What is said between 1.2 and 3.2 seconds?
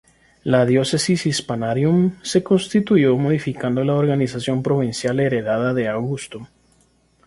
Hispaniarum" se constituyó